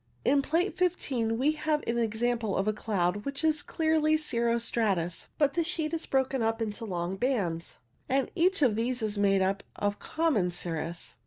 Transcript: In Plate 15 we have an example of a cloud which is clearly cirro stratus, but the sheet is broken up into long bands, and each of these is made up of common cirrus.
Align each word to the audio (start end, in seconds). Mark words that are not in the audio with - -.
In 0.25 0.41
Plate 0.41 0.75
15 0.79 1.37
we 1.37 1.51
have 1.51 1.83
an 1.85 1.99
example 1.99 2.57
of 2.57 2.67
a 2.67 2.73
cloud 2.73 3.17
which 3.23 3.43
is 3.43 3.61
clearly 3.61 4.17
cirro 4.17 4.57
stratus, 4.57 5.29
but 5.37 5.53
the 5.53 5.63
sheet 5.63 5.93
is 5.93 6.07
broken 6.07 6.41
up 6.41 6.59
into 6.59 6.85
long 6.85 7.17
bands, 7.17 7.77
and 8.09 8.31
each 8.33 8.63
of 8.63 8.75
these 8.75 9.03
is 9.03 9.19
made 9.19 9.43
up 9.43 9.61
of 9.75 9.99
common 9.99 10.49
cirrus. 10.49 11.17